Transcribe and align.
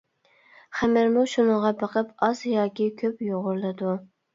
خېمىرمۇ 0.79 1.27
شۇنىڭغا 1.35 1.75
بېقىپ 1.85 2.13
ئاز 2.31 2.45
ياكى 2.57 2.93
كۆپ 3.07 3.27
يۇغۇرۇلىدۇ. 3.33 3.99